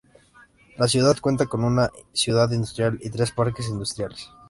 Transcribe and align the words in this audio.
La 0.77 0.87
ciudad 0.87 1.15
cuenta 1.21 1.45
con 1.45 1.63
una 1.63 1.91
ciudad 2.11 2.49
industrial 2.49 2.97
y 3.03 3.11
tres 3.11 3.29
parques 3.29 3.69
industriales. 3.69 4.31